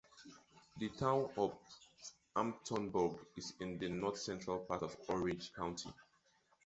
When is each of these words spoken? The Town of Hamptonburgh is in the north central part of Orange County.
The 0.79 0.89
Town 0.89 1.29
of 1.37 1.55
Hamptonburgh 2.35 3.19
is 3.37 3.53
in 3.59 3.77
the 3.77 3.87
north 3.89 4.17
central 4.17 4.57
part 4.65 4.81
of 4.81 4.97
Orange 5.07 5.53
County. 5.53 5.93